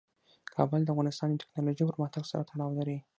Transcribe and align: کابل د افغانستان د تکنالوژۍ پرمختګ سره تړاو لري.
کابل 0.55 0.81
د 0.83 0.89
افغانستان 0.93 1.29
د 1.31 1.37
تکنالوژۍ 1.41 1.83
پرمختګ 1.93 2.23
سره 2.31 2.47
تړاو 2.49 2.77
لري. 2.79 2.97